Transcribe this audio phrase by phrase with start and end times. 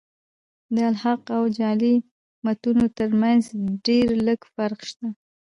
[0.75, 1.95] د الحاق او جعلي
[2.45, 3.45] متونو ترمتځ
[3.87, 5.07] ډېر لږ فرق سته.